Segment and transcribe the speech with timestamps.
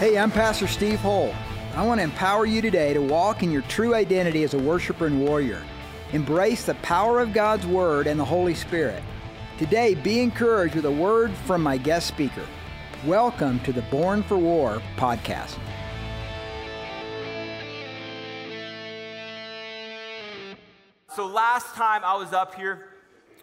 [0.00, 1.34] Hey, I'm Pastor Steve Holt.
[1.74, 5.04] I want to empower you today to walk in your true identity as a worshiper
[5.04, 5.62] and warrior.
[6.12, 9.02] Embrace the power of God's Word and the Holy Spirit.
[9.58, 12.46] Today, be encouraged with a word from my guest speaker.
[13.04, 15.58] Welcome to the Born for War podcast.
[21.14, 22.94] So, last time I was up here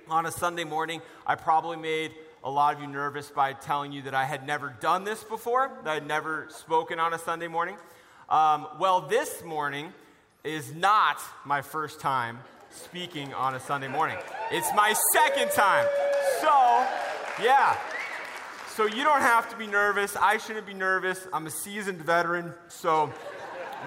[0.10, 2.14] on a Sunday morning, I probably made
[2.44, 5.72] a lot of you nervous by telling you that I had never done this before,
[5.84, 7.76] that I had never spoken on a Sunday morning.
[8.30, 9.94] Um, well, this morning
[10.44, 14.18] is not my first time speaking on a Sunday morning,
[14.52, 15.86] it's my second time.
[16.42, 16.86] So,
[17.44, 17.76] yeah.
[18.76, 20.16] So, you don't have to be nervous.
[20.16, 21.28] I shouldn't be nervous.
[21.34, 23.12] I'm a seasoned veteran, so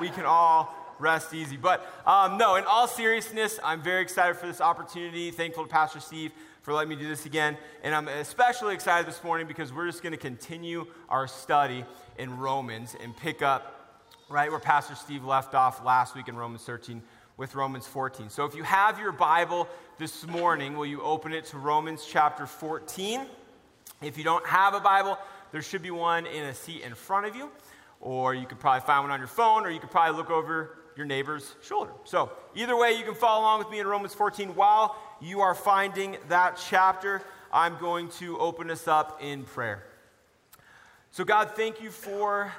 [0.00, 1.56] we can all rest easy.
[1.56, 5.30] But um, no, in all seriousness, I'm very excited for this opportunity.
[5.30, 6.32] Thankful to Pastor Steve
[6.62, 7.56] for letting me do this again.
[7.82, 11.84] And I'm especially excited this morning because we're just going to continue our study
[12.18, 13.98] in Romans and pick up
[14.28, 17.02] right where Pastor Steve left off last week in Romans 13
[17.36, 18.28] with Romans 14.
[18.28, 19.68] So if you have your Bible
[19.98, 23.22] this morning, will you open it to Romans chapter 14?
[24.02, 25.18] If you don't have a Bible,
[25.52, 27.50] there should be one in a seat in front of you,
[28.00, 30.76] or you could probably find one on your phone, or you could probably look over
[30.96, 31.92] your neighbor's shoulder.
[32.04, 35.54] So, either way, you can follow along with me in Romans 14 while you are
[35.54, 39.84] finding that chapter, I'm going to open us up in prayer.
[41.10, 42.52] So, God, thank you for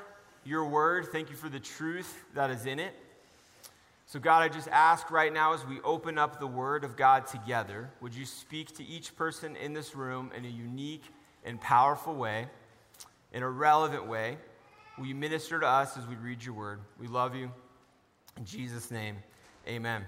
[0.44, 1.08] your word.
[1.08, 2.94] Thank you for the truth that is in it.
[4.06, 7.28] So, God, I just ask right now as we open up the word of God
[7.28, 11.04] together, would you speak to each person in this room in a unique
[11.46, 12.48] and powerful way,
[13.32, 14.38] in a relevant way?
[14.98, 16.82] Will you minister to us as we read your word?
[17.00, 17.52] We love you.
[18.36, 19.16] In Jesus' name,
[19.68, 20.06] amen.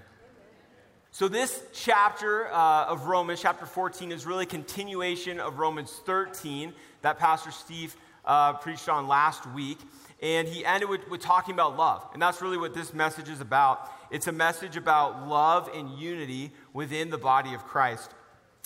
[1.14, 7.20] So, this chapter uh, of Romans, chapter 14, is really continuation of Romans 13 that
[7.20, 9.78] Pastor Steve uh, preached on last week.
[10.20, 12.04] And he ended with, with talking about love.
[12.14, 13.92] And that's really what this message is about.
[14.10, 18.10] It's a message about love and unity within the body of Christ.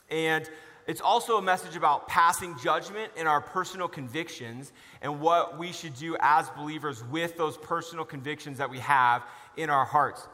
[0.09, 0.49] And
[0.87, 5.97] it's also a message about passing judgment in our personal convictions and what we should
[5.97, 9.23] do as believers with those personal convictions that we have
[9.59, 10.27] in our hearts.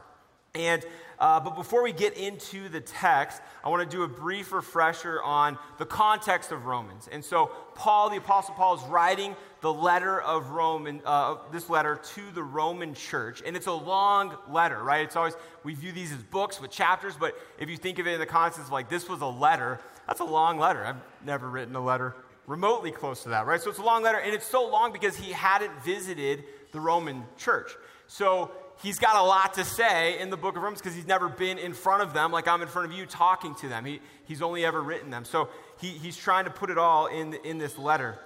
[0.55, 0.83] And
[1.19, 5.21] uh, but before we get into the text, I want to do a brief refresher
[5.23, 7.07] on the context of Romans.
[7.11, 11.99] And so, Paul, the Apostle Paul, is writing the letter of Roman, uh, this letter
[12.15, 15.05] to the Roman church, and it's a long letter, right?
[15.05, 18.13] It's always we view these as books with chapters, but if you think of it
[18.13, 20.85] in the context of like this was a letter, that's a long letter.
[20.85, 23.59] I've never written a letter remotely close to that, right?
[23.59, 27.23] So it's a long letter, and it's so long because he hadn't visited the Roman
[27.37, 27.71] church.
[28.07, 28.51] So
[28.81, 31.57] he's got a lot to say in the book of Romans because he's never been
[31.57, 33.85] in front of them like I'm in front of you talking to them.
[33.85, 35.25] He, he's only ever written them.
[35.25, 35.49] So
[35.79, 38.19] he, he's trying to put it all in, in this letter.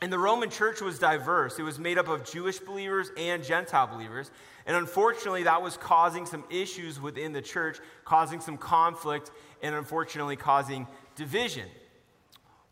[0.00, 1.58] And the Roman church was diverse.
[1.58, 4.30] It was made up of Jewish believers and Gentile believers.
[4.66, 9.30] And unfortunately, that was causing some issues within the church, causing some conflict,
[9.62, 11.68] and unfortunately, causing division.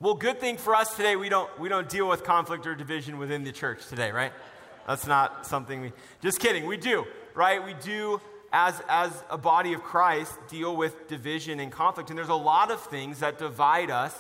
[0.00, 3.18] Well, good thing for us today, we don't, we don't deal with conflict or division
[3.18, 4.32] within the church today, right?
[4.86, 7.64] That's not something we, just kidding, we do, right?
[7.64, 8.20] We do,
[8.52, 12.10] as, as a body of Christ, deal with division and conflict.
[12.10, 14.14] And there's a lot of things that divide us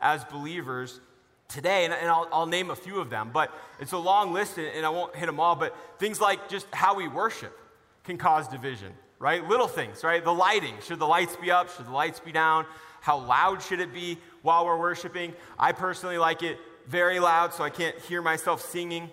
[0.00, 1.00] as believers
[1.48, 1.84] today.
[1.84, 4.84] And, and I'll, I'll, name a few of them, but it's a long list and
[4.84, 5.56] I won't hit them all.
[5.56, 7.58] But things like just how we worship
[8.04, 9.46] can cause division, right?
[9.46, 10.22] Little things, right?
[10.22, 10.74] The lighting.
[10.86, 11.74] Should the lights be up?
[11.74, 12.66] Should the lights be down?
[13.00, 15.32] How loud should it be while we're worshiping?
[15.58, 19.10] I personally like it very loud so I can't hear myself singing.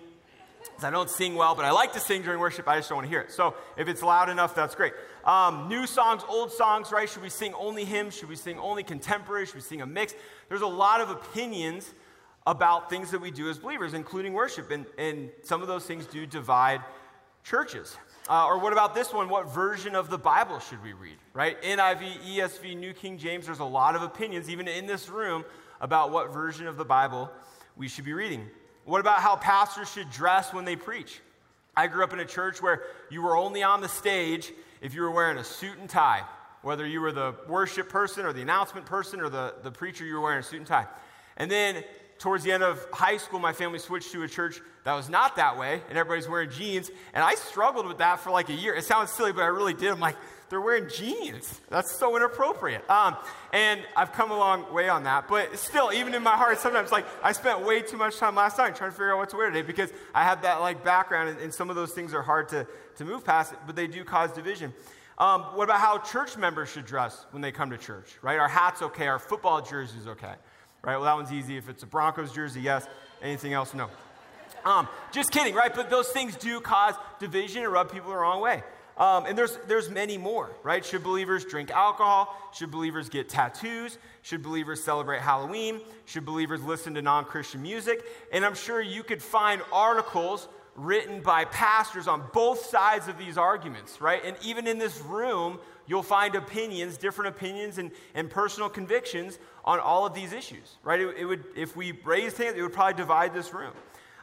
[0.82, 2.68] I don't sing well, but I like to sing during worship.
[2.68, 3.32] I just don't want to hear it.
[3.32, 4.92] So if it's loud enough, that's great.
[5.24, 7.08] Um, new songs, old songs, right?
[7.08, 8.14] Should we sing only hymns?
[8.14, 9.46] Should we sing only contemporary?
[9.46, 10.14] Should we sing a mix?
[10.48, 11.92] There's a lot of opinions
[12.46, 14.70] about things that we do as believers, including worship.
[14.70, 16.80] And, and some of those things do divide
[17.42, 17.96] churches.
[18.28, 19.28] Uh, or what about this one?
[19.28, 21.60] What version of the Bible should we read, right?
[21.62, 23.46] NIV, ESV, New King James.
[23.46, 25.44] There's a lot of opinions, even in this room,
[25.80, 27.30] about what version of the Bible
[27.76, 28.48] we should be reading.
[28.86, 31.20] What about how pastors should dress when they preach?
[31.76, 35.02] I grew up in a church where you were only on the stage if you
[35.02, 36.22] were wearing a suit and tie,
[36.62, 40.14] whether you were the worship person or the announcement person or the, the preacher, you
[40.14, 40.86] were wearing a suit and tie.
[41.36, 41.82] And then
[42.18, 45.34] towards the end of high school, my family switched to a church that was not
[45.34, 46.88] that way, and everybody's wearing jeans.
[47.12, 48.72] And I struggled with that for like a year.
[48.72, 49.90] It sounds silly, but I really did.
[49.90, 50.16] I'm like,
[50.48, 51.60] they're wearing jeans.
[51.68, 52.88] That's so inappropriate.
[52.88, 53.16] Um,
[53.52, 55.28] and I've come a long way on that.
[55.28, 58.58] But still, even in my heart, sometimes like I spent way too much time last
[58.58, 61.30] night trying to figure out what to wear today because I have that like background,
[61.30, 62.66] and, and some of those things are hard to,
[62.98, 64.72] to move past, but they do cause division.
[65.18, 68.38] Um, what about how church members should dress when they come to church, right?
[68.38, 70.34] Our hat's okay, our football jersey's okay,
[70.82, 70.96] right?
[70.96, 71.56] Well, that one's easy.
[71.56, 72.86] If it's a Broncos jersey, yes.
[73.22, 73.88] Anything else, no.
[74.64, 75.74] Um, just kidding, right?
[75.74, 78.62] But those things do cause division and rub people the wrong way.
[78.96, 80.84] Um, and there's, there's many more, right?
[80.84, 82.34] Should believers drink alcohol?
[82.54, 83.98] Should believers get tattoos?
[84.22, 85.80] Should believers celebrate Halloween?
[86.06, 88.02] Should believers listen to non Christian music?
[88.32, 93.36] And I'm sure you could find articles written by pastors on both sides of these
[93.36, 94.22] arguments, right?
[94.24, 99.78] And even in this room, you'll find opinions, different opinions, and, and personal convictions on
[99.78, 101.00] all of these issues, right?
[101.00, 103.72] It, it would, if we raised hands, it would probably divide this room.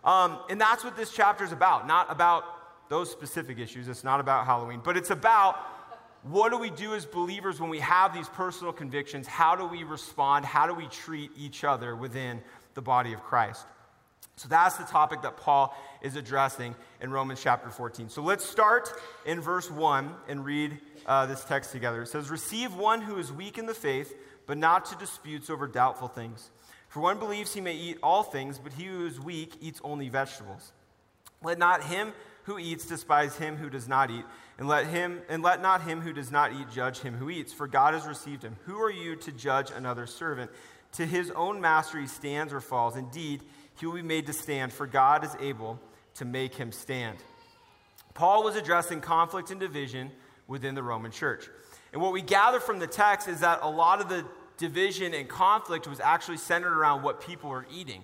[0.04, 2.44] Um, and that's what this chapter is about, not about
[2.90, 3.88] those specific issues.
[3.88, 5.58] It's not about Halloween, but it's about
[6.24, 9.28] what do we do as believers when we have these personal convictions?
[9.28, 10.46] How do we respond?
[10.46, 12.42] How do we treat each other within
[12.76, 13.66] the body of Christ?
[14.36, 18.10] So that's the topic that Paul is addressing in Romans chapter 14.
[18.10, 18.90] So let's start
[19.26, 22.02] in verse 1 and read uh, this text together.
[22.02, 24.16] It says, Receive one who is weak in the faith,
[24.48, 26.50] but not to disputes over doubtful things.
[26.88, 30.10] For one believes he may eat all things, but he who is weak eats only
[30.10, 30.72] vegetables.
[31.44, 32.14] Let not him
[32.44, 34.26] who eats despise him who does not eat,
[34.58, 37.54] and let him and let not him who does not eat judge him who eats,
[37.54, 38.56] for God has received him.
[38.66, 40.52] Who are you to judge another servant?
[40.94, 42.96] To his own master he stands or falls.
[42.96, 43.42] Indeed,
[43.80, 45.80] he will be made to stand, for God is able
[46.16, 47.18] to make him stand.
[48.14, 50.12] Paul was addressing conflict and division
[50.48, 51.50] within the Roman church.
[51.92, 54.26] And what we gather from the text is that a lot of the
[54.58, 58.04] division and conflict was actually centered around what people were eating.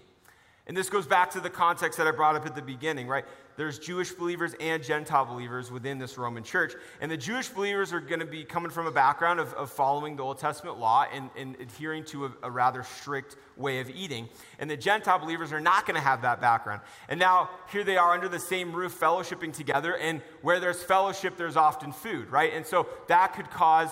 [0.66, 3.26] And this goes back to the context that I brought up at the beginning, right?
[3.60, 6.76] There's Jewish believers and Gentile believers within this Roman church.
[7.02, 10.16] And the Jewish believers are going to be coming from a background of, of following
[10.16, 14.30] the Old Testament law and, and adhering to a, a, rather strict way of eating.
[14.60, 16.80] And the Gentile believers are not going to have that background.
[17.10, 19.98] And now here they are under the same roof, fellowshipping together.
[19.98, 22.54] And where there's fellowship, there's often food, right?
[22.54, 23.90] And so that could cause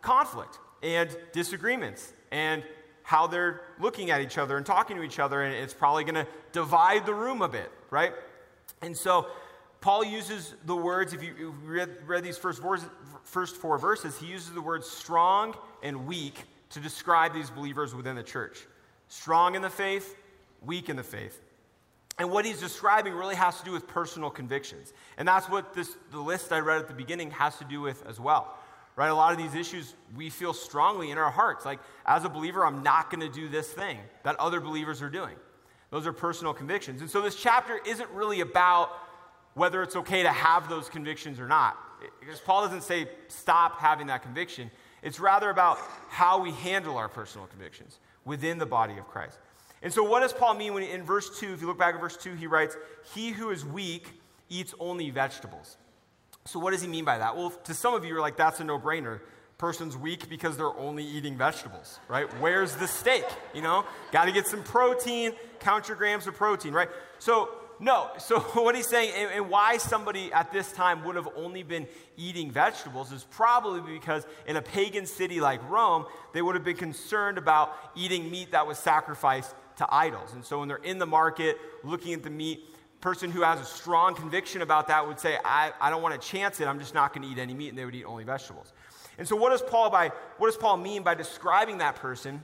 [0.00, 2.62] conflict and disagreements and
[3.02, 5.42] how they're looking at each other and talking to each other.
[5.42, 8.14] And it's probably going to divide the room a bit, right?
[8.82, 9.28] And so
[9.80, 12.62] Paul uses the words, if you read, read these first,
[13.24, 18.16] first four verses, he uses the words strong and weak to describe these believers within
[18.16, 18.66] the church.
[19.08, 20.16] Strong in the faith,
[20.64, 21.40] weak in the faith.
[22.18, 24.92] And what he's describing really has to do with personal convictions.
[25.16, 28.06] And that's what this, the list I read at the beginning has to do with
[28.06, 28.56] as well.
[28.94, 29.08] Right?
[29.08, 31.64] A lot of these issues we feel strongly in our hearts.
[31.64, 35.08] Like, as a believer, I'm not going to do this thing that other believers are
[35.08, 35.36] doing.
[35.90, 37.00] Those are personal convictions.
[37.00, 38.90] And so this chapter isn't really about
[39.54, 41.76] whether it's okay to have those convictions or not.
[42.20, 44.70] Because Paul doesn't say stop having that conviction.
[45.02, 45.78] It's rather about
[46.08, 49.38] how we handle our personal convictions within the body of Christ.
[49.82, 52.00] And so, what does Paul mean when in verse 2, if you look back at
[52.00, 52.76] verse 2, he writes,
[53.14, 54.08] He who is weak
[54.48, 55.78] eats only vegetables.
[56.44, 57.36] So, what does he mean by that?
[57.36, 59.20] Well, to some of you, you're like, that's a no brainer
[59.56, 62.26] person's weak because they're only eating vegetables, right?
[62.40, 63.24] Where's the steak?
[63.54, 66.88] You know, got to get some protein, count your grams of protein, right?
[67.18, 68.10] So, no.
[68.18, 71.86] So, what he's saying, and, and, why somebody at this time would have only been
[72.16, 76.76] eating vegetables is probably because in a pagan city like Rome, they would have been
[76.76, 80.32] concerned about eating meat that was sacrificed to idols.
[80.34, 82.60] And so, when they're in the market looking at the meat,
[83.00, 86.28] person who has a strong conviction about that would say, I, I don't want to
[86.28, 86.66] chance it.
[86.66, 87.70] I'm just not going to eat any meat.
[87.70, 88.72] And they would eat only vegetables.
[89.18, 92.42] And so, what does Paul by what does Paul mean by describing that person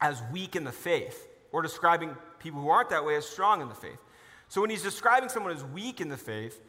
[0.00, 3.68] as weak in the faith, or describing people who aren't that way as strong in
[3.68, 3.98] the faith?
[4.48, 6.60] So, when he's describing someone as weak in the faith,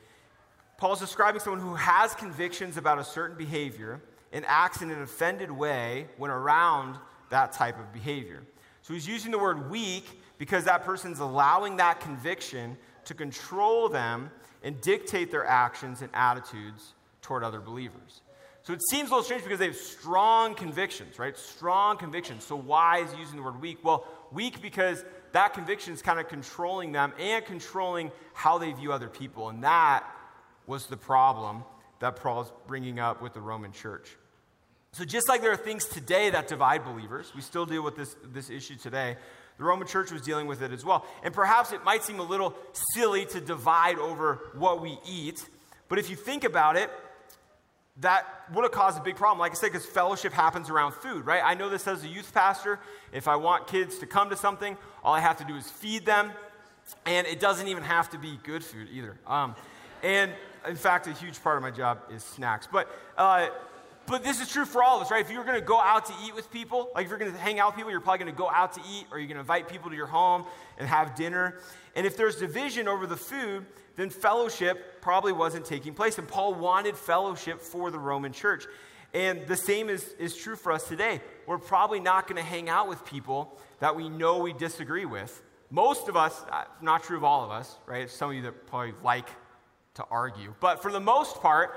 [0.78, 4.02] Paul's describing someone who has convictions about a certain behavior
[4.32, 6.98] and acts in an offended way when around
[7.30, 8.44] that type of behavior.
[8.82, 14.32] So he's using the word weak because that person's allowing that conviction to control them
[14.64, 18.22] and dictate their actions and attitudes toward other believers.
[18.70, 21.36] So it seems a little strange because they have strong convictions, right?
[21.36, 22.44] Strong convictions.
[22.44, 23.80] So why is he using the word weak?
[23.82, 28.94] Well, weak because that conviction is kind of controlling them and controlling how they view
[28.94, 29.50] other people.
[29.50, 30.04] And that
[30.68, 31.64] was the problem
[31.98, 34.16] that Paul is bringing up with the Roman church.
[34.92, 38.16] So just like there are things today that divide believers, we still deal with this,
[38.32, 39.18] this issue today.
[39.58, 41.08] The Roman church was dealing with it as well.
[41.24, 42.54] And perhaps it might seem a little
[42.94, 45.44] silly to divide over what we eat,
[45.88, 46.92] but if you think about it,
[48.02, 49.40] that would have caused a big problem.
[49.40, 51.42] Like I said, because fellowship happens around food, right?
[51.44, 52.80] I know this as a youth pastor.
[53.12, 56.06] If I want kids to come to something, all I have to do is feed
[56.06, 56.32] them.
[57.06, 59.18] And it doesn't even have to be good food either.
[59.28, 59.56] Um,
[60.02, 60.32] and
[60.68, 62.68] in fact, a huge part of my job is snacks.
[62.72, 62.88] But,
[63.18, 63.50] uh,
[64.08, 65.24] but this is true for all of us, right?
[65.24, 67.38] If you're going to go out to eat with people, like if you're going to
[67.38, 69.36] hang out with people, you're probably going to go out to eat or you're going
[69.36, 70.46] to invite people to your home
[70.80, 71.60] and have dinner.
[71.96, 73.66] And if there's division over the food,
[74.00, 76.18] then fellowship probably wasn't taking place.
[76.18, 78.66] And Paul wanted fellowship for the Roman church.
[79.14, 81.22] And the same is, is true for us today.
[81.48, 85.42] We're probably not going to hang out with people that we know we disagree with
[85.72, 88.10] most of us, uh, not true of all of us, right?
[88.10, 89.30] Some of you that probably like
[89.96, 91.76] to argue, but for the most part,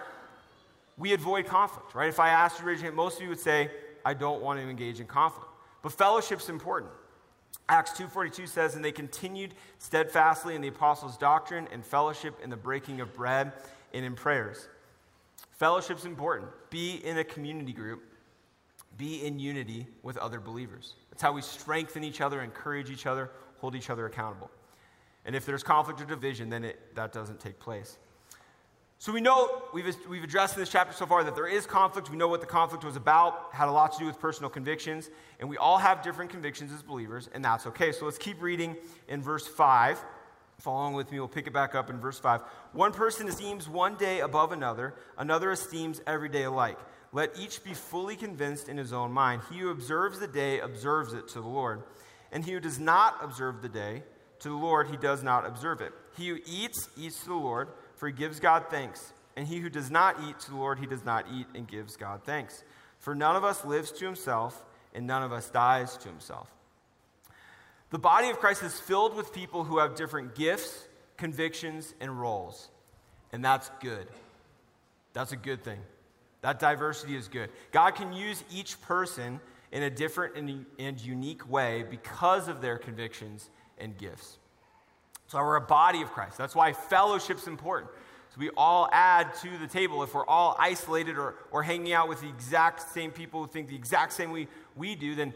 [0.97, 2.09] we avoid conflict, right?
[2.09, 3.71] If I asked you hand, most of you would say,
[4.05, 5.49] I don't want to engage in conflict.
[5.83, 6.93] But fellowship's important.
[7.69, 12.57] Acts 2:42 says, "And they continued steadfastly in the apostles' doctrine and fellowship in the
[12.57, 13.53] breaking of bread
[13.93, 14.69] and in prayers."
[15.53, 16.51] Fellowship's important.
[16.71, 18.03] Be in a community group.
[18.97, 20.97] Be in unity with other believers.
[21.11, 24.51] That's how we strengthen each other, encourage each other, hold each other accountable.
[25.25, 27.97] And if there's conflict or division, then it, that doesn't take place.
[29.03, 32.09] So we know, we've, we've addressed in this chapter so far that there is conflict.
[32.09, 35.11] We know what the conflict was about, had a lot to do with personal convictions,
[35.41, 37.91] and we all have different convictions as believers, and that's okay.
[37.91, 38.77] So let's keep reading
[39.09, 40.01] in verse 5.
[40.59, 42.43] Following with me, we'll pick it back up in verse 5.
[42.75, 46.79] One person esteems one day above another, another esteems every day alike.
[47.11, 49.43] Let each be fully convinced in his own mind.
[49.51, 51.83] He who observes the day observes it to the Lord,
[52.31, 54.05] and he who does not observe the day,
[54.39, 55.93] to the Lord he does not observe it.
[56.17, 57.67] He who eats, eats to the Lord
[58.03, 59.13] for he gives God thanks.
[59.37, 61.97] And he who does not eat to the Lord, he does not eat and gives
[61.97, 62.65] God thanks.
[62.99, 64.61] For none of us lives to himself,
[64.93, 66.51] and none of us dies to himself.
[67.91, 72.71] The body of Christ is filled with people who have different gifts, convictions, and roles.
[73.31, 74.09] And that's good.
[75.13, 75.79] That's a good thing.
[76.41, 77.51] That diversity is good.
[77.71, 79.39] God can use each person
[79.71, 84.39] in a different and, unique way because of their convictions and gifts.
[85.33, 86.37] So we're a body of Christ.
[86.37, 87.91] That's why fellowship's important.
[88.35, 90.03] So we all add to the table.
[90.03, 93.69] If we're all isolated or, or hanging out with the exact same people who think
[93.69, 94.47] the exact same way
[94.77, 95.33] we do, then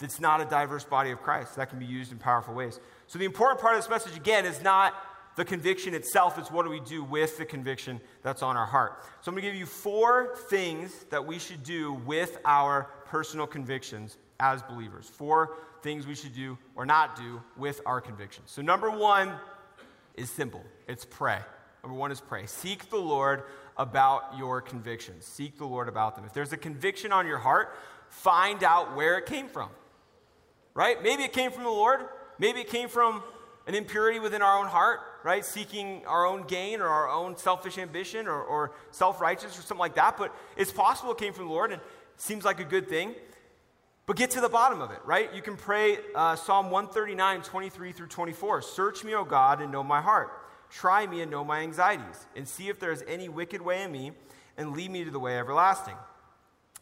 [0.00, 1.54] it's not a diverse body of Christ.
[1.54, 2.80] That can be used in powerful ways.
[3.06, 4.92] So the important part of this message, again, is not
[5.36, 9.04] the conviction itself, it's what do we do with the conviction that's on our heart.
[9.20, 13.46] So I'm going to give you four things that we should do with our personal
[13.46, 15.08] convictions as believers.
[15.08, 18.50] Four things we should do or not do with our convictions.
[18.50, 19.32] So, number one
[20.14, 21.38] is simple it's pray.
[21.82, 22.46] Number one is pray.
[22.46, 23.44] Seek the Lord
[23.76, 25.24] about your convictions.
[25.24, 26.24] Seek the Lord about them.
[26.24, 27.74] If there's a conviction on your heart,
[28.08, 29.70] find out where it came from.
[30.74, 31.02] Right?
[31.02, 32.00] Maybe it came from the Lord.
[32.38, 33.22] Maybe it came from
[33.66, 35.44] an impurity within our own heart, right?
[35.44, 39.78] Seeking our own gain or our own selfish ambition or, or self righteous or something
[39.78, 40.16] like that.
[40.16, 41.80] But it's possible it came from the Lord and
[42.16, 43.14] seems like a good thing.
[44.08, 45.32] But get to the bottom of it, right?
[45.34, 48.62] You can pray uh, Psalm 139, 23 through 24.
[48.62, 50.30] Search me, O God, and know my heart.
[50.70, 53.92] Try me and know my anxieties, and see if there is any wicked way in
[53.92, 54.12] me,
[54.56, 55.94] and lead me to the way everlasting.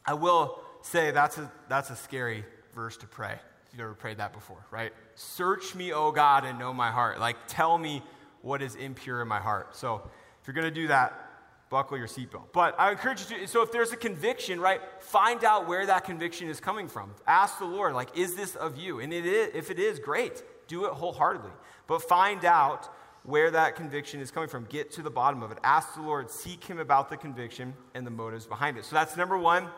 [0.05, 2.45] I will say that's a, that's a scary
[2.77, 3.33] verse to pray.
[3.33, 4.93] If you've ever prayed that before, right?
[5.17, 7.19] Search me, O God, and know my heart.
[7.19, 8.05] Like, tell me
[8.43, 9.75] what is impure in my heart.
[9.75, 10.09] So,
[10.41, 11.26] if you're going to do that,
[11.69, 12.53] buckle your seatbelt.
[12.53, 16.05] But I encourage you to, so if there's a conviction, right, find out where that
[16.05, 17.13] conviction is coming from.
[17.27, 19.01] Ask the Lord, like, is this of you?
[19.01, 20.43] And it is, if it is, great.
[20.69, 21.51] Do it wholeheartedly.
[21.87, 22.89] But find out
[23.25, 24.65] where that conviction is coming from.
[24.67, 25.59] Get to the bottom of it.
[25.65, 28.85] Ask the Lord, seek Him about the conviction and the motives behind it.
[28.85, 29.69] So that's number one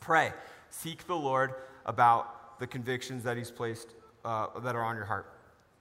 [0.00, 0.32] pray.
[0.68, 1.54] Seek the Lord
[1.86, 5.26] about the convictions that He's placed, uh, that are on your heart.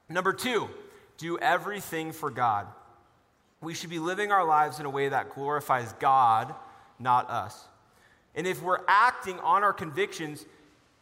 [0.07, 0.69] Number two,
[1.17, 2.67] do everything for God.
[3.63, 6.53] We should be living our lives in a way that glorifies God,
[6.99, 7.65] not us.
[8.35, 10.45] And if we're acting on our convictions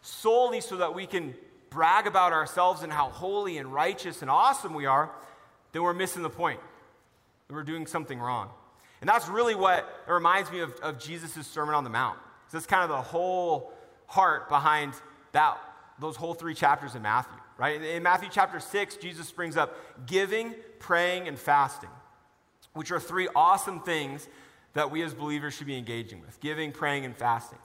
[0.01, 1.33] solely so that we can
[1.71, 5.09] brag about ourselves and how holy and righteous and awesome we are,
[5.71, 6.59] then we're missing the point.
[7.49, 8.49] We're doing something wrong.
[8.99, 12.19] And that's really what it reminds me of, of Jesus' Sermon on the Mount.
[12.49, 13.73] So that's kind of the whole
[14.05, 14.93] heart behind
[15.31, 15.57] that,
[15.99, 17.81] those whole three chapters in Matthew, right?
[17.81, 19.75] In Matthew chapter 6, Jesus brings up
[20.05, 21.89] giving, praying, and fasting
[22.73, 24.27] which are three awesome things
[24.73, 27.59] that we as believers should be engaging with giving, praying, and fasting.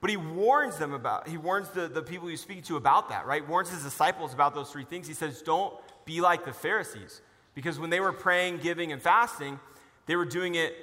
[0.00, 3.26] But he warns them about, he warns the, the people he's speaking to about that,
[3.26, 3.46] right?
[3.46, 5.06] Warns his disciples about those three things.
[5.06, 5.74] He says, don't
[6.06, 7.20] be like the Pharisees.
[7.54, 9.60] Because when they were praying, giving, and fasting,
[10.06, 10.74] they were doing it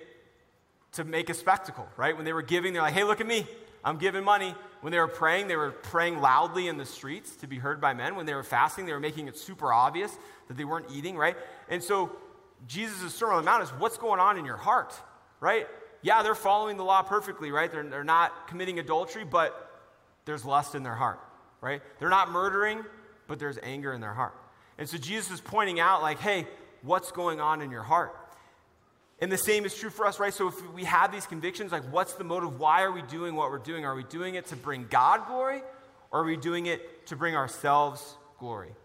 [0.94, 2.16] to make a spectacle, right?
[2.16, 3.48] When they were giving, they're like, hey, look at me.
[3.84, 4.54] I'm giving money.
[4.82, 7.94] When they were praying, they were praying loudly in the streets to be heard by
[7.94, 8.16] men.
[8.16, 10.16] When they were fasting, they were making it super obvious
[10.48, 11.36] that they weren't eating, right?
[11.70, 12.16] And so
[12.66, 14.94] Jesus' Sermon on the Mount is what's going on in your heart,
[15.40, 15.68] right?
[16.02, 17.72] Yeah, they're following the law perfectly, right?
[17.72, 19.64] They're, they're not committing adultery, but
[20.26, 21.20] there's lust in their heart,
[21.62, 21.82] right?
[22.00, 22.84] They're not murdering,
[23.28, 24.36] but there's anger in their heart.
[24.78, 26.48] And so Jesus is pointing out, like, hey,
[26.82, 28.16] what's going on in your heart?
[29.20, 30.34] And the same is true for us, right?
[30.34, 32.60] So if we have these convictions, like, what's the motive?
[32.60, 33.86] Why are we doing what we're doing?
[33.86, 35.64] Are we doing it to bring God glory,
[36.12, 38.76] or are we doing it to bring ourselves glory?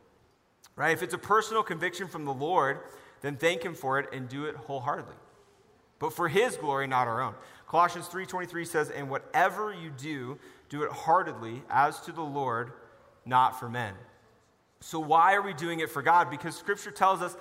[0.74, 0.92] Right?
[0.92, 2.80] If it's a personal conviction from the Lord,
[3.22, 5.14] then thank him for it and do it wholeheartedly.
[5.98, 7.34] But for his glory, not our own.
[7.66, 10.38] Colossians 3:23 says, "And whatever you do,
[10.68, 12.72] do it heartedly as to the Lord,
[13.24, 13.96] not for men."
[14.80, 16.28] So, why are we doing it for God?
[16.28, 17.36] Because Scripture tells us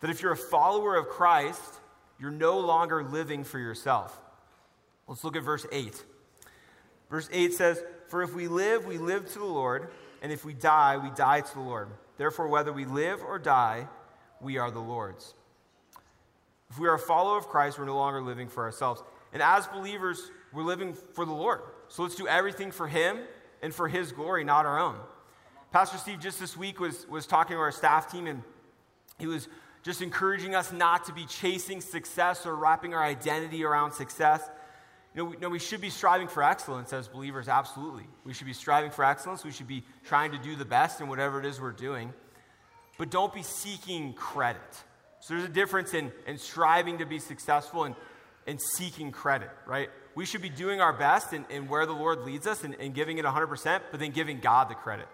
[0.00, 1.80] that if you're a follower of Christ,
[2.18, 4.20] you're no longer living for yourself.
[5.06, 6.04] Let's look at verse 8.
[7.10, 9.90] Verse 8 says, For if we live, we live to the Lord,
[10.22, 11.88] and if we die, we die to the Lord.
[12.16, 13.88] Therefore, whether we live or die,
[14.40, 15.34] we are the Lord's.
[16.70, 19.02] If we are a follower of Christ, we're no longer living for ourselves.
[19.32, 21.60] And as believers, we're living for the Lord.
[21.88, 23.18] So let's do everything for Him
[23.62, 24.96] and for His glory, not our own.
[25.72, 28.42] Pastor Steve just this week was, was talking to our staff team, and
[29.18, 29.48] he was
[29.82, 34.48] just encouraging us not to be chasing success or wrapping our identity around success.
[35.14, 38.04] You know, we, no, we should be striving for excellence as believers, absolutely.
[38.24, 39.44] We should be striving for excellence.
[39.44, 42.12] We should be trying to do the best in whatever it is we're doing.
[42.98, 44.62] But don't be seeking credit.
[45.20, 47.94] So there's a difference in, in striving to be successful and,
[48.46, 49.90] and seeking credit, right?
[50.14, 52.94] We should be doing our best and, in where the Lord leads us and, and
[52.94, 55.08] giving it 100%, but then giving God the credit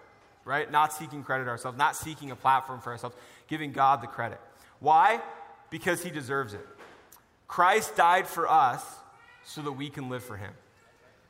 [0.44, 0.70] right?
[0.70, 3.16] Not seeking credit ourselves, not seeking a platform for ourselves,
[3.48, 4.40] giving God the credit.
[4.80, 5.20] Why?
[5.70, 6.66] Because he deserves it.
[7.46, 8.84] Christ died for us
[9.44, 10.52] so that we can live for him.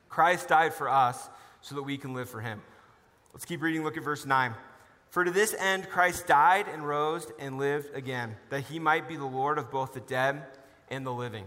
[0.09, 1.29] Christ died for us
[1.61, 2.61] so that we can live for him.
[3.33, 3.83] Let's keep reading.
[3.83, 4.55] Look at verse 9.
[5.13, 9.17] For to this end Christ died and rose and lived again, that he might be
[9.17, 10.43] the Lord of both the dead
[10.89, 11.45] and the living.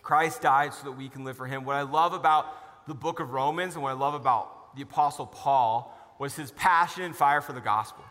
[0.00, 1.64] Christ died so that we can live for him.
[1.64, 5.26] What I love about the book of Romans and what I love about the Apostle
[5.26, 8.04] Paul was his passion and fire for the gospel.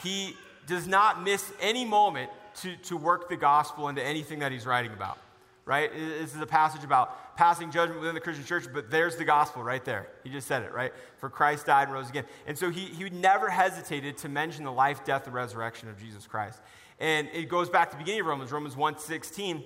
[0.00, 0.36] He
[0.68, 4.92] does not miss any moment to, to work the gospel into anything that he's writing
[4.92, 5.18] about,
[5.68, 5.92] right?
[5.92, 9.62] This is a passage about passing judgment within the Christian church, but there's the gospel
[9.62, 10.08] right there.
[10.24, 10.92] He just said it, right?
[11.18, 12.24] For Christ died and rose again.
[12.46, 16.26] And so he, he never hesitated to mention the life, death, and resurrection of Jesus
[16.26, 16.60] Christ.
[16.98, 19.62] And it goes back to the beginning of Romans, Romans 1 16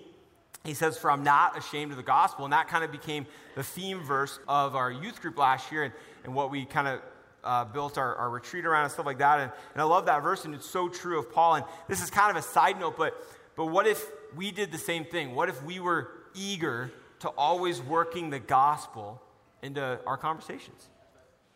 [0.65, 2.45] he says, For I'm not ashamed of the gospel.
[2.45, 5.95] And that kind of became the theme verse of our youth group last year and,
[6.25, 7.01] and what we kind of
[7.43, 9.41] uh, built our, our retreat around and stuff like that.
[9.41, 11.57] And, and I love that verse, and it's so true of Paul.
[11.57, 13.15] And this is kind of a side note, but,
[13.57, 15.35] but what if we did the same thing?
[15.35, 19.21] What if we were eager to always working the gospel
[19.63, 20.89] into our conversations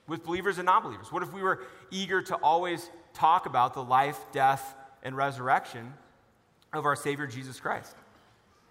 [0.06, 1.10] with believers and non believers?
[1.10, 1.60] What if we were
[1.90, 5.92] eager to always talk about the life, death, and resurrection
[6.72, 7.94] of our Savior Jesus Christ?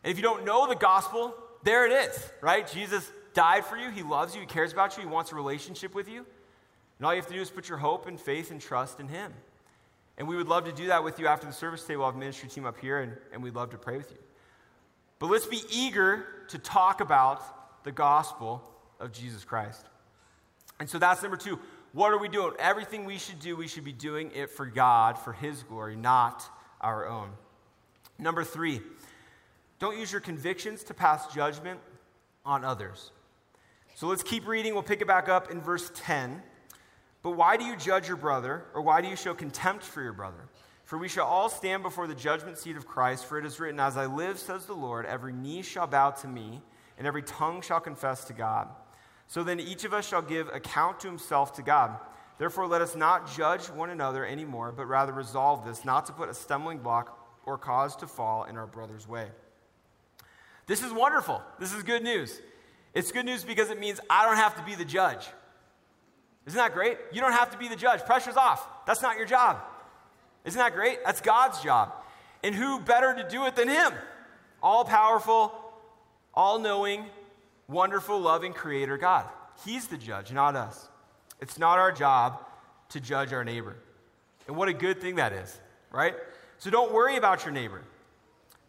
[0.04, 2.68] And if you don't know the gospel, there it is, right?
[2.68, 3.90] Jesus died for you.
[3.90, 4.42] He loves you.
[4.42, 5.04] He cares about you.
[5.04, 6.26] He wants a relationship with you.
[6.98, 9.08] And all you have to do is put your hope and faith and trust in
[9.08, 9.34] Him.
[10.18, 11.98] And we would love to do that with you after the service today.
[11.98, 14.18] We'll have ministry team up here, and, and we'd love to pray with you.
[15.20, 18.64] But let's be eager to talk about the gospel
[19.00, 19.86] of Jesus Christ.
[20.80, 21.60] And so that's number two.
[21.94, 22.54] What are we doing?
[22.60, 26.44] Everything we should do, we should be doing it for God, for His glory, not
[26.82, 27.30] our own.
[28.20, 28.82] Number three,
[29.80, 31.80] don't use your convictions to pass judgment
[32.46, 33.12] on others.
[33.96, 34.74] So let's keep reading.
[34.74, 36.42] We'll pick it back up in verse 10.
[37.26, 40.14] But why do you judge your brother, or why do you show contempt for your
[40.14, 40.48] brother?
[40.84, 43.80] For we shall all stand before the judgment seat of Christ, for it is written,
[43.80, 46.62] As I live, says the Lord, every knee shall bow to me,
[47.00, 48.68] and every tongue shall confess to God.
[49.26, 51.98] So then each of us shall give account to himself to God.
[52.38, 56.30] Therefore, let us not judge one another anymore, but rather resolve this, not to put
[56.30, 59.30] a stumbling block or cause to fall in our brother's way.
[60.68, 61.42] This is wonderful.
[61.58, 62.40] This is good news.
[62.94, 65.26] It's good news because it means I don't have to be the judge.
[66.46, 66.98] Isn't that great?
[67.12, 68.06] You don't have to be the judge.
[68.06, 68.68] Pressure's off.
[68.86, 69.60] That's not your job.
[70.44, 71.00] Isn't that great?
[71.04, 71.92] That's God's job.
[72.44, 73.94] And who better to do it than Him?
[74.62, 75.52] All powerful,
[76.34, 77.06] all knowing,
[77.68, 79.26] wonderful, loving Creator God.
[79.66, 80.88] He's the judge, not us.
[81.42, 82.46] It's not our job
[82.90, 83.76] to judge our neighbor.
[84.48, 85.60] And what a good thing that is,
[85.92, 86.14] right?
[86.60, 87.82] So don't worry about your neighbor.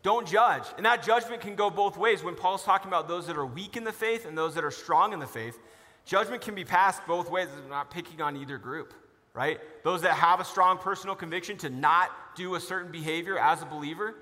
[0.03, 0.63] Don't judge.
[0.77, 2.23] And that judgment can go both ways.
[2.23, 4.71] When Paul's talking about those that are weak in the faith and those that are
[4.71, 5.59] strong in the faith,
[6.07, 7.49] Judgment can be passed both ways.
[7.63, 8.95] I'm not picking on either group,
[9.35, 9.59] right?
[9.83, 13.67] Those that have a strong personal conviction to not do a certain behavior as a
[13.67, 14.15] believer,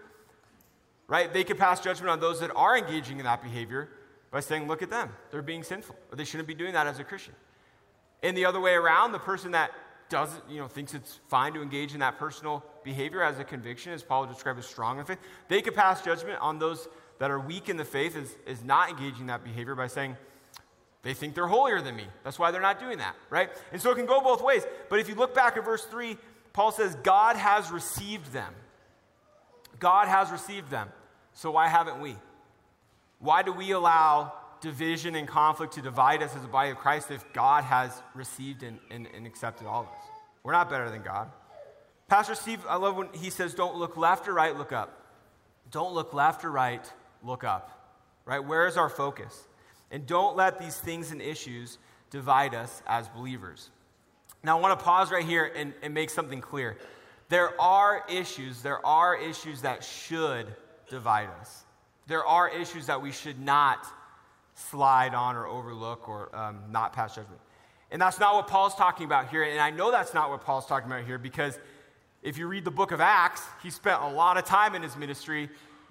[1.06, 1.32] right?
[1.32, 3.90] They could pass judgment on those that are engaging in that behavior
[4.30, 5.10] by saying, look at them.
[5.30, 7.34] They're being sinful, or they shouldn't be doing that as a Christian.
[8.22, 9.70] And the other way around, the person that
[10.08, 13.92] doesn't, you know, thinks it's fine to engage in that personal behavior as a conviction,
[13.92, 15.18] as Paul described as strong in faith,
[15.48, 18.88] they could pass judgment on those that are weak in the faith is, is not
[18.88, 20.16] engaging that behavior by saying,
[21.04, 22.06] they think they're holier than me.
[22.24, 23.50] That's why they're not doing that, right?
[23.72, 24.62] And so it can go both ways.
[24.88, 26.16] But if you look back at verse 3,
[26.54, 28.52] Paul says, God has received them.
[29.78, 30.88] God has received them.
[31.34, 32.16] So why haven't we?
[33.18, 37.10] Why do we allow division and conflict to divide us as a body of Christ
[37.10, 40.04] if God has received and, and, and accepted all of us?
[40.42, 41.30] We're not better than God.
[42.08, 45.02] Pastor Steve, I love when he says, Don't look left or right, look up.
[45.70, 46.90] Don't look left or right,
[47.22, 47.70] look up.
[48.24, 48.42] Right?
[48.44, 49.48] Where is our focus?
[49.94, 51.78] And don't let these things and issues
[52.10, 53.70] divide us as believers.
[54.42, 56.76] Now, I want to pause right here and, and make something clear.
[57.28, 60.52] There are issues, there are issues that should
[60.90, 61.62] divide us.
[62.08, 63.86] There are issues that we should not
[64.56, 67.40] slide on or overlook or um, not pass judgment.
[67.92, 69.44] And that's not what Paul's talking about here.
[69.44, 71.56] And I know that's not what Paul's talking about here because
[72.20, 74.96] if you read the book of Acts, he spent a lot of time in his
[74.96, 75.50] ministry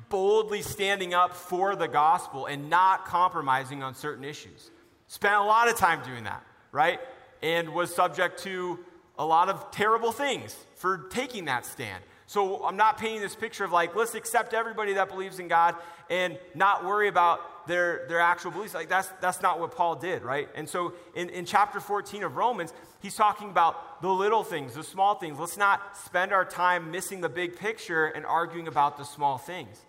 [0.10, 4.72] boldly standing up for the gospel and not compromising on certain issues.
[5.08, 7.00] Spent a lot of time doing that, right?
[7.42, 8.80] And was subject to
[9.18, 12.04] a lot of terrible things for taking that stand.
[12.26, 15.76] So I'm not painting this picture of like, let's accept everybody that believes in God
[16.10, 18.74] and not worry about their, their actual beliefs.
[18.74, 20.50] Like, that's, that's not what Paul did, right?
[20.56, 24.84] And so in, in chapter 14 of Romans, he's talking about the little things, the
[24.84, 25.38] small things.
[25.40, 29.82] Let's not spend our time missing the big picture and arguing about the small things.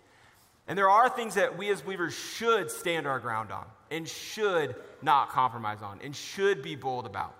[0.67, 4.75] And there are things that we as believers should stand our ground on and should
[5.01, 7.35] not compromise on and should be bold about.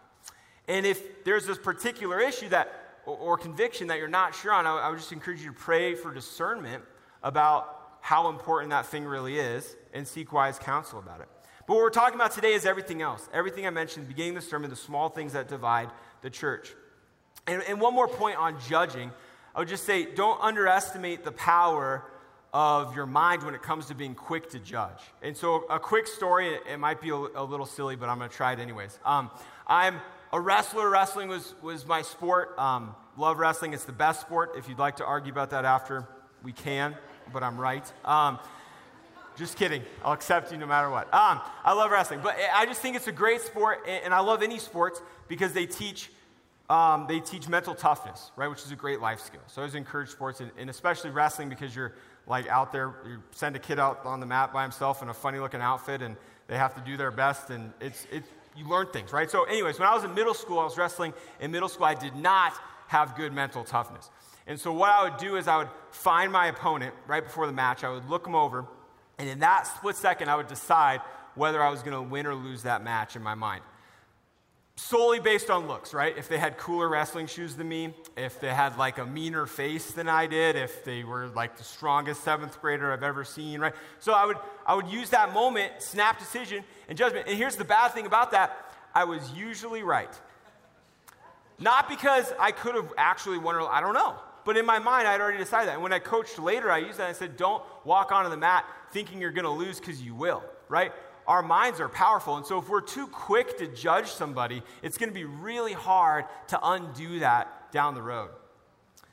[0.68, 2.72] And if there's this particular issue that
[3.06, 5.58] or, or conviction that you're not sure on, I, I would just encourage you to
[5.58, 6.84] pray for discernment
[7.24, 11.28] about how important that thing really is and seek wise counsel about it.
[11.68, 13.28] But what we're talking about today is everything else.
[13.34, 15.90] Everything I mentioned beginning the sermon, the small things that divide
[16.22, 16.76] the church.
[17.48, 19.12] And, and one more point on judging.
[19.56, 22.04] I would just say don't underestimate the power
[22.56, 25.02] of your mind when it comes to being quick to judge.
[25.22, 28.30] And so, a quick story, it, might be a, a, little silly, but I'm going
[28.30, 28.98] to try it anyways.
[29.04, 29.30] Um,
[29.68, 30.00] I'm
[30.32, 30.90] a wrestler.
[30.90, 32.58] Wrestling was, was my sport.
[32.58, 33.74] Um, love wrestling.
[33.74, 34.54] It's the best sport.
[34.58, 36.08] If you'd like to argue about that after,
[36.44, 36.96] we can,
[37.34, 37.92] but I'm right.
[38.06, 38.40] Um,
[39.36, 39.84] just kidding.
[40.06, 41.14] I'll accept you no matter what.
[41.14, 44.42] Um, I love wrestling, but I just think it's a great sport, and I love
[44.42, 46.10] any sports because they teach
[46.70, 49.42] um, they teach mental toughness, right, which is a great life skill.
[49.48, 51.94] So I always encourage sports, and, and, especially wrestling, because you're
[52.28, 52.96] like out there.
[53.08, 56.02] You send a kid out on the mat by himself in a funny looking outfit,
[56.02, 56.16] and
[56.48, 59.30] they have to do their best, and it's it's you learn things, right?
[59.30, 61.14] So, anyways, when I was in middle school, I was wrestling.
[61.40, 62.54] In middle school, I did not
[62.88, 64.10] have good mental toughness.
[64.48, 67.54] And so, what I would do is I would find my opponent right before the
[67.54, 68.66] match, I would look him over,
[69.20, 71.02] and in that split second, I would decide
[71.36, 73.62] whether I was going to win or lose that match in my mind
[74.76, 76.18] solely based on looks, right?
[76.18, 79.92] If they had cooler wrestling shoes than me, if they had like a meaner face
[79.92, 83.74] than I did, if they were like the strongest seventh grader I've ever seen, right?
[84.00, 87.28] So I would, I would use that moment, snap decision, and judgment.
[87.28, 90.14] And here's the bad thing about that I was usually right.
[91.58, 94.16] Not because I could have actually won, or I don't know.
[94.44, 95.76] But in my mind, I had already decided that.
[95.76, 97.10] And when I coached later, I used that.
[97.10, 100.44] I said, don't walk onto the mat thinking you're going to lose because you will,
[100.70, 100.92] right?
[101.28, 102.38] Our minds are powerful.
[102.38, 106.26] And so if we're too quick to judge somebody, it's going to be really hard
[106.48, 108.30] to undo that down the road.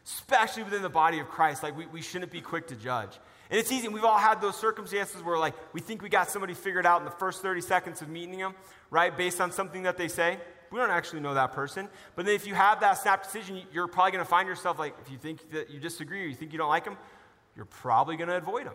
[0.05, 1.63] Especially within the body of Christ.
[1.63, 3.19] Like, we, we shouldn't be quick to judge.
[3.51, 3.89] And it's easy.
[3.89, 7.05] We've all had those circumstances where, like, we think we got somebody figured out in
[7.05, 8.55] the first 30 seconds of meeting them,
[8.91, 10.39] right, based on something that they say.
[10.71, 11.89] We don't actually know that person.
[12.17, 14.95] But then if you have that snap decision, you're probably going to find yourself, like,
[15.05, 16.97] if you think that you disagree or you think you don't like them,
[17.55, 18.75] you're probably going to avoid them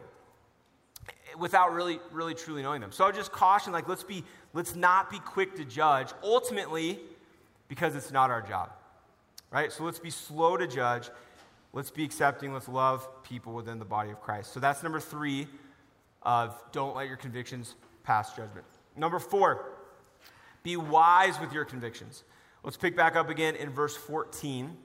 [1.38, 2.92] without really, really truly knowing them.
[2.92, 4.24] So I just caution, like, let's be,
[4.54, 7.00] let's not be quick to judge, ultimately,
[7.68, 8.72] because it's not our job.
[9.52, 9.72] Right?
[9.72, 11.10] So let's be slow to judge.
[11.74, 12.54] Let's be accepting.
[12.54, 14.54] Let's love people within the body of Christ.
[14.54, 15.48] So that's number three
[16.24, 18.66] of don't let your convictions pass judgment.
[18.96, 19.66] Number four,
[20.64, 22.24] be wise with your convictions.
[22.64, 24.76] Let's pick back up again in verse 14.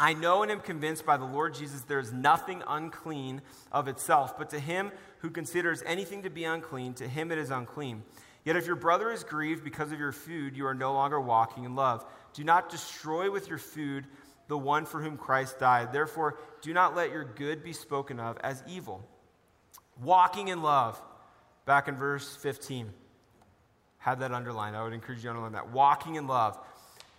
[0.00, 4.38] I know and am convinced by the Lord Jesus there is nothing unclean of itself,
[4.38, 8.04] but to him who considers anything to be unclean, to him it is unclean.
[8.44, 11.64] Yet if your brother is grieved because of your food, you are no longer walking
[11.64, 12.04] in love.
[12.32, 14.06] Do not destroy with your food
[14.46, 15.92] the one for whom Christ died.
[15.92, 19.06] Therefore, do not let your good be spoken of as evil.
[20.02, 21.00] Walking in love,
[21.66, 22.90] back in verse 15.
[23.98, 24.76] Have that underlined.
[24.76, 25.70] I would encourage you to underline that.
[25.70, 26.58] Walking in love.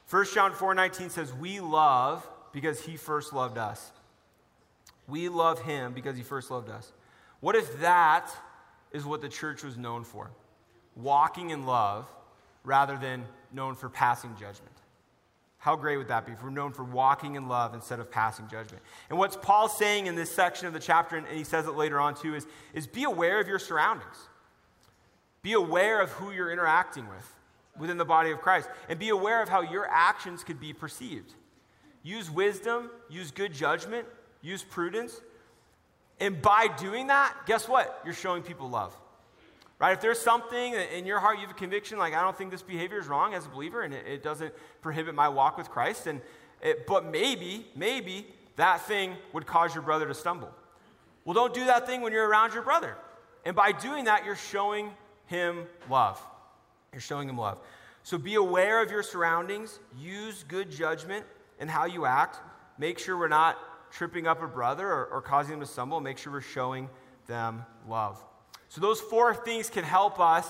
[0.10, 3.92] 1 John 4 19 says, We love because he first loved us.
[5.08, 6.92] We love him because he first loved us.
[7.40, 8.30] What if that
[8.92, 10.30] is what the church was known for?
[10.96, 12.12] Walking in love
[12.64, 14.74] rather than known for passing judgment.
[15.58, 18.48] How great would that be if we're known for walking in love instead of passing
[18.48, 18.82] judgment?
[19.10, 22.00] And what's Paul saying in this section of the chapter, and he says it later
[22.00, 24.30] on too, is, is be aware of your surroundings.
[25.42, 27.36] Be aware of who you're interacting with
[27.78, 31.34] within the body of Christ, and be aware of how your actions could be perceived.
[32.04, 34.06] Use wisdom, use good judgment,
[34.42, 35.20] use prudence.
[36.20, 38.02] And by doing that, guess what?
[38.06, 38.96] You're showing people love.
[39.80, 39.94] Right?
[39.94, 42.62] If there's something in your heart, you have a conviction, like, I don't think this
[42.62, 46.08] behavior is wrong as a believer, and it, it doesn't prohibit my walk with Christ,
[46.08, 46.20] and
[46.62, 50.50] it, but maybe, maybe that thing would cause your brother to stumble.
[51.24, 52.96] Well, don't do that thing when you're around your brother.
[53.46, 54.92] And by doing that, you're showing
[55.28, 56.22] him love.
[56.92, 57.60] You're showing him love.
[58.04, 61.26] So be aware of your surroundings, use good judgment
[61.60, 62.40] in how you act.
[62.78, 63.58] Make sure we're not
[63.92, 66.00] tripping up a brother or, or causing them to stumble.
[66.00, 66.90] Make sure we're showing
[67.28, 68.24] them love.
[68.70, 70.48] So, those four things can help us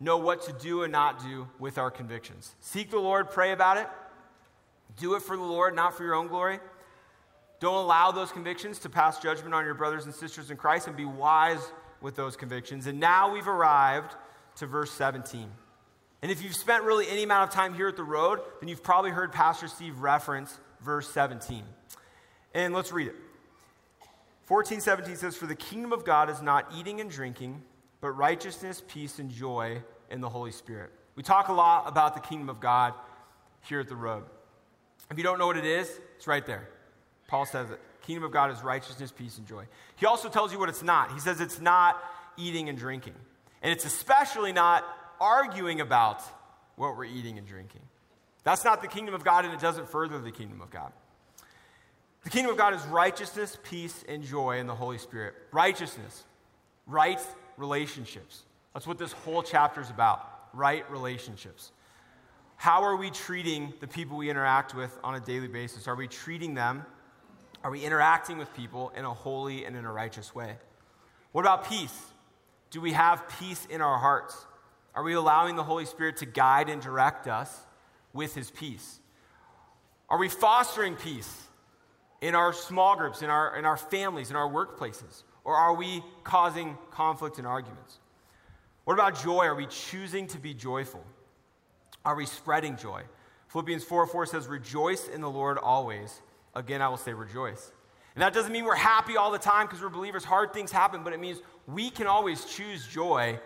[0.00, 2.54] know what to do and not do with our convictions.
[2.60, 3.86] Seek the Lord, pray about it.
[4.98, 6.58] Do it for the Lord, not for your own glory.
[7.60, 10.96] Don't allow those convictions to pass judgment on your brothers and sisters in Christ and
[10.96, 11.60] be wise
[12.00, 12.88] with those convictions.
[12.88, 14.16] And now we've arrived
[14.56, 15.48] to verse 17.
[16.22, 18.82] And if you've spent really any amount of time here at the road, then you've
[18.82, 21.64] probably heard Pastor Steve reference verse 17.
[22.54, 23.16] And let's read it.
[24.44, 27.62] 14, 17 says, For the kingdom of God is not eating and drinking,
[28.00, 30.90] but righteousness, peace, and joy in the Holy Spirit.
[31.16, 32.94] We talk a lot about the kingdom of God
[33.62, 34.24] here at the road.
[35.10, 36.68] If you don't know what it is, it's right there.
[37.28, 37.80] Paul says it.
[38.02, 39.64] Kingdom of God is righteousness, peace, and joy.
[39.96, 41.12] He also tells you what it's not.
[41.12, 42.02] He says it's not
[42.36, 43.14] eating and drinking.
[43.62, 44.84] And it's especially not
[45.22, 46.20] arguing about
[46.74, 47.80] what we're eating and drinking.
[48.42, 50.92] That's not the kingdom of God, and it doesn't further the kingdom of God.
[52.24, 55.34] The kingdom of God is righteousness, peace, and joy in the Holy Spirit.
[55.52, 56.24] Righteousness,
[56.86, 57.20] right
[57.56, 58.42] relationships.
[58.74, 61.72] That's what this whole chapter is about right relationships.
[62.56, 65.88] How are we treating the people we interact with on a daily basis?
[65.88, 66.84] Are we treating them?
[67.64, 70.56] Are we interacting with people in a holy and in a righteous way?
[71.32, 71.96] What about peace?
[72.70, 74.46] Do we have peace in our hearts?
[74.94, 77.60] Are we allowing the Holy Spirit to guide and direct us
[78.12, 79.00] with his peace?
[80.08, 81.48] Are we fostering peace
[82.20, 85.22] in our small groups, in our, in our families, in our workplaces?
[85.44, 87.98] Or are we causing conflict and arguments?
[88.84, 89.44] What about joy?
[89.46, 91.02] Are we choosing to be joyful?
[92.04, 93.02] Are we spreading joy?
[93.48, 96.20] Philippians 4 4 says, Rejoice in the Lord always.
[96.54, 97.72] Again, I will say rejoice.
[98.14, 100.24] And that doesn't mean we're happy all the time because we're believers.
[100.24, 103.40] Hard things happen, but it means we can always choose joy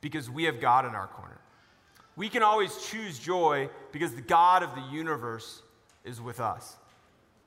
[0.00, 1.38] because we have God in our corner.
[2.16, 5.62] We can always choose joy because the God of the universe
[6.04, 6.76] is with us.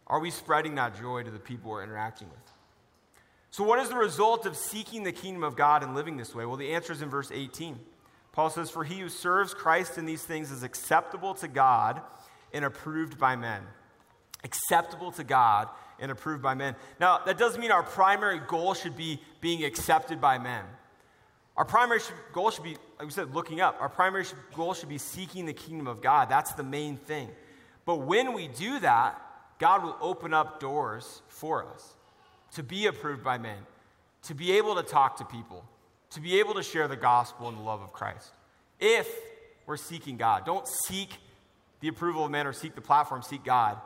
[0.08, 2.40] Are we spreading that joy to the people we're interacting with?
[3.52, 6.46] So, what is the result of seeking the kingdom of God and living this way?
[6.46, 7.80] Well, the answer is in verse 18.
[8.32, 12.02] Paul says, For he who serves Christ in these things is acceptable to God
[12.52, 13.62] and approved by men.
[14.44, 16.76] Acceptable to God and approved by men.
[17.00, 20.66] Now, that doesn't mean our primary goal should be being accepted by men.
[21.56, 22.00] Our primary
[22.32, 23.78] goal should be, like we said, looking up.
[23.80, 26.30] Our primary goal should be seeking the kingdom of God.
[26.30, 27.30] That's the main thing.
[27.86, 29.22] But when we do that,
[29.60, 31.94] God will open up doors for us
[32.54, 33.58] to be approved by men,
[34.24, 35.64] to be able to talk to people,
[36.12, 38.32] to be able to share the gospel and the love of Christ.
[38.80, 39.08] If
[39.66, 41.10] we're seeking God, don't seek
[41.82, 43.78] the approval of men or seek the platform, seek God,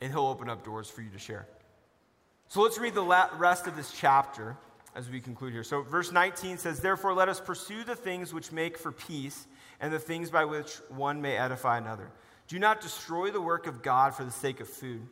[0.00, 1.46] and He'll open up doors for you to share.
[2.48, 4.56] So let's read the rest of this chapter
[4.94, 5.64] as we conclude here.
[5.64, 9.46] So, verse 19 says, Therefore, let us pursue the things which make for peace
[9.80, 12.10] and the things by which one may edify another.
[12.48, 15.06] Do not destroy the work of God for the sake of food.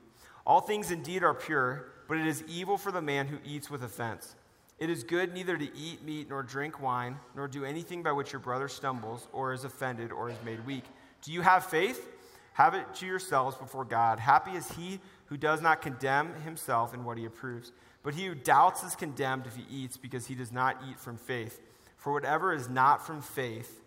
[0.46, 3.82] All things indeed are pure, but it is evil for the man who eats with
[3.82, 4.34] offense.
[4.78, 8.32] It is good neither to eat meat nor drink wine, nor do anything by which
[8.32, 10.84] your brother stumbles or is offended or is made weak.
[11.22, 12.08] Do you have faith?
[12.52, 14.18] Have it to yourselves before God.
[14.18, 17.72] Happy is he who does not condemn himself in what he approves.
[18.06, 21.16] But he who doubts is condemned if he eats, because he does not eat from
[21.16, 21.60] faith.
[21.96, 23.80] For whatever is not from faith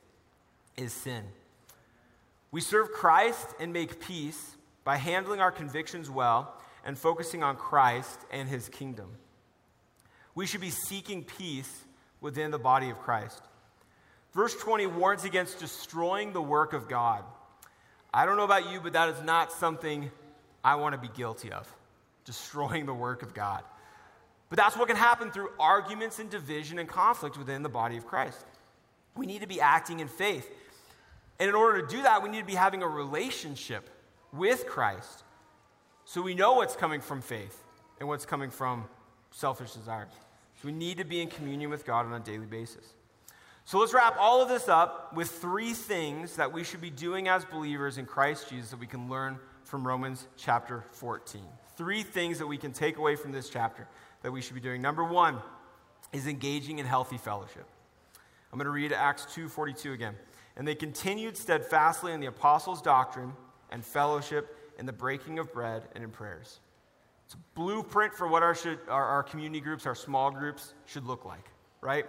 [0.75, 1.23] is sin.
[2.51, 6.53] We serve Christ and make peace by handling our convictions well
[6.83, 9.07] and focusing on Christ and his kingdom.
[10.35, 11.85] We should be seeking peace
[12.19, 13.41] within the body of Christ.
[14.33, 17.23] Verse 20 warns against destroying the work of God.
[18.13, 20.11] I don't know about you, but that is not something
[20.61, 21.73] I want to be guilty of
[22.25, 23.63] destroying the work of God.
[24.49, 28.05] But that's what can happen through arguments and division and conflict within the body of
[28.05, 28.45] Christ.
[29.15, 30.49] We need to be acting in faith.
[31.39, 33.89] And in order to do that, we need to be having a relationship
[34.33, 35.23] with Christ
[36.05, 37.63] so we know what's coming from faith
[37.99, 38.85] and what's coming from
[39.31, 40.11] selfish desires.
[40.61, 42.93] So we need to be in communion with God on a daily basis.
[43.65, 47.27] So let's wrap all of this up with three things that we should be doing
[47.27, 51.41] as believers in Christ Jesus that we can learn from Romans chapter 14.
[51.77, 53.87] Three things that we can take away from this chapter
[54.21, 54.81] that we should be doing.
[54.81, 55.37] Number one
[56.11, 57.65] is engaging in healthy fellowship.
[58.51, 60.15] I'm going to read Acts 2:42 again.
[60.55, 63.33] And they continued steadfastly in the apostles' doctrine
[63.71, 66.59] and fellowship, in the breaking of bread, and in prayers.
[67.25, 71.05] It's a blueprint for what our, should, our, our community groups, our small groups should
[71.05, 71.45] look like,
[71.79, 72.07] right?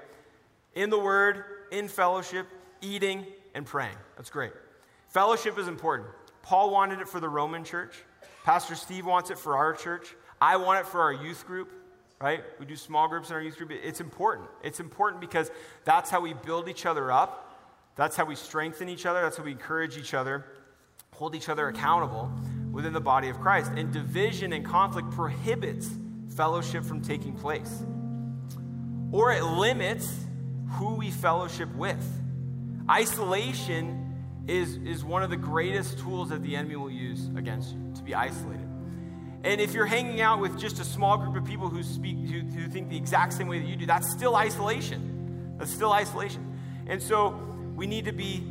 [0.75, 2.47] In the Word, in fellowship,
[2.81, 3.97] eating, and praying.
[4.17, 4.53] That's great.
[5.09, 6.09] Fellowship is important.
[6.43, 7.97] Paul wanted it for the Roman church.
[8.45, 10.15] Pastor Steve wants it for our church.
[10.41, 11.71] I want it for our youth group,
[12.21, 12.43] right?
[12.59, 13.71] We do small groups in our youth group.
[13.73, 14.49] It's important.
[14.63, 15.51] It's important because
[15.85, 17.47] that's how we build each other up
[17.97, 19.21] That's how we strengthen each other.
[19.21, 20.47] That's how we encourage each other,
[21.13, 22.31] hold each other accountable
[22.73, 23.73] within the body of Christ.
[23.77, 25.91] And division and conflict prohibits
[26.35, 27.83] fellowship from taking place,
[29.13, 30.11] or it limits
[30.79, 32.03] who we fellowship with.
[32.89, 34.17] Isolation
[34.49, 38.03] is, is one of the greatest tools that the enemy will use against you to
[38.03, 38.70] be isolated.
[39.43, 42.41] And if you're hanging out with just a small group of people who speak, who,
[42.41, 45.57] who think the exact same way that you do, that's still isolation.
[45.59, 46.47] That's still isolation.
[46.87, 47.41] And so
[47.75, 48.45] we need to be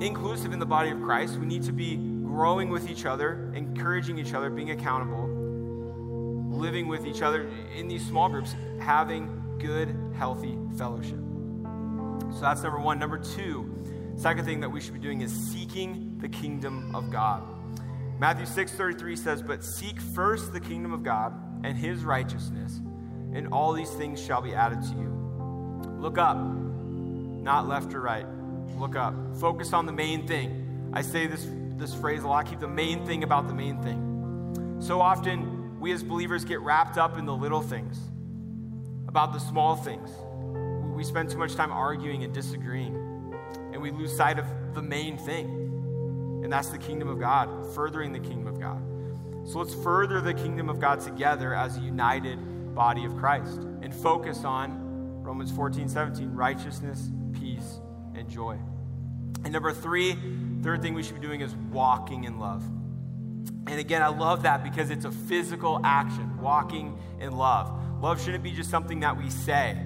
[0.00, 1.38] inclusive in the body of Christ.
[1.38, 5.28] We need to be growing with each other, encouraging each other, being accountable,
[6.50, 11.18] living with each other in these small groups, having good, healthy fellowship.
[12.34, 12.98] So that's number one.
[12.98, 13.74] Number two,
[14.16, 17.42] second thing that we should be doing is seeking the kingdom of God.
[18.20, 21.32] Matthew 6:33 says, "But seek first the kingdom of God
[21.64, 22.78] and his righteousness,
[23.32, 25.08] and all these things shall be added to you."
[25.98, 28.26] Look up, not left or right.
[28.78, 29.14] Look up.
[29.36, 30.90] Focus on the main thing.
[30.92, 34.76] I say this this phrase a lot, keep the main thing about the main thing.
[34.80, 37.98] So often we as believers get wrapped up in the little things,
[39.08, 40.10] about the small things.
[40.94, 42.94] We spend too much time arguing and disagreeing,
[43.72, 45.59] and we lose sight of the main thing
[46.42, 48.82] and that's the kingdom of God, furthering the kingdom of God.
[49.48, 53.94] So let's further the kingdom of God together as a united body of Christ and
[53.94, 57.80] focus on Romans 14, 17, righteousness, peace,
[58.14, 58.58] and joy.
[59.44, 60.16] And number three,
[60.62, 62.62] third thing we should be doing is walking in love.
[63.66, 67.72] And again, I love that because it's a physical action, walking in love.
[68.02, 69.76] Love shouldn't be just something that we say,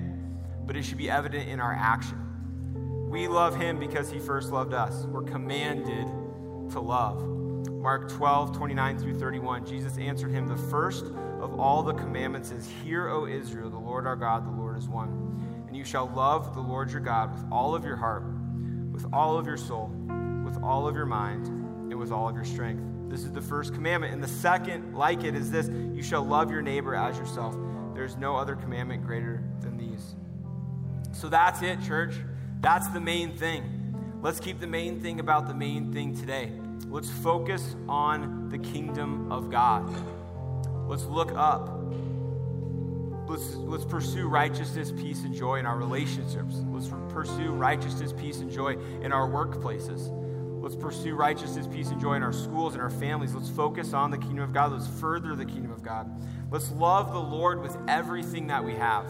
[0.67, 3.11] but it should be evident in our action.
[3.11, 5.05] We love him because he first loved us.
[5.05, 6.09] We're commanded
[6.71, 7.27] to love.
[7.85, 11.05] Mark 12, 29 through 31, Jesus answered him, The first
[11.41, 14.89] of all the commandments is, Hear, O Israel, the Lord our God, the Lord is
[14.89, 15.65] one.
[15.69, 18.25] And you shall love the Lord your God with all of your heart,
[18.91, 19.91] with all of your soul,
[20.45, 22.83] with all of your mind, and with all of your strength.
[23.11, 24.15] This is the first commandment.
[24.15, 27.55] And the second, like it, is this You shall love your neighbor as yourself.
[27.95, 30.15] There's no other commandment greater than these.
[31.13, 32.15] So that's it, church.
[32.61, 33.84] That's the main thing.
[34.25, 36.51] Let's keep the main thing about the main thing today.
[36.89, 39.87] Let's focus on the kingdom of God.
[40.89, 41.69] Let's look up.
[43.29, 46.55] Let's, let's pursue righteousness, peace, and joy in our relationships.
[46.69, 50.09] Let's pursue righteousness, peace, and joy in our workplaces.
[50.63, 53.35] Let's pursue righteousness, peace, and joy in our schools and our families.
[53.35, 54.73] Let's focus on the kingdom of God.
[54.73, 56.11] Let's further the kingdom of God.
[56.51, 59.05] Let's love the Lord with everything that we have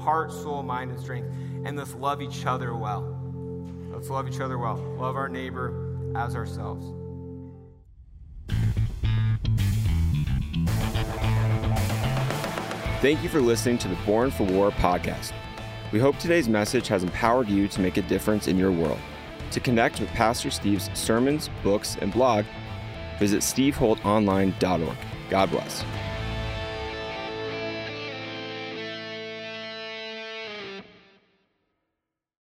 [0.00, 1.28] heart, soul, mind, and strength.
[1.66, 3.19] And let's love each other well.
[4.00, 4.76] Let's love each other well.
[4.98, 6.86] Love our neighbor as ourselves.
[13.02, 15.34] Thank you for listening to the Born for War podcast.
[15.92, 18.98] We hope today's message has empowered you to make a difference in your world.
[19.50, 22.46] To connect with Pastor Steve's sermons, books, and blog,
[23.18, 24.96] visit steveholtonline.org.
[25.28, 25.84] God bless.